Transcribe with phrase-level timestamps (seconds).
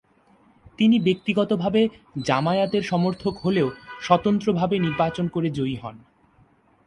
[0.79, 1.81] তিনি ব্যক্তিগত ভাবে
[2.25, 3.67] জামায়াতের সমর্থক হলেও
[4.01, 5.95] স্বতন্ত্র ভাবে নির্বাচন করে জয়ী হন।